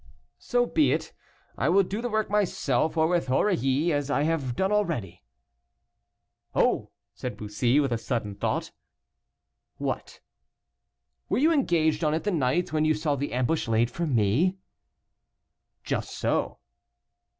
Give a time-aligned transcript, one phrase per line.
[0.39, 1.13] "So be it;
[1.59, 5.21] I will do my work myself, or with Aurilly, as I have done already."
[6.55, 8.71] "Oh!" said Bussy, with a sudden thought.
[9.77, 10.19] "What?"
[11.29, 14.57] "Were you engaged on it the night when you saw the ambush laid for me?"
[15.83, 16.57] "Just so."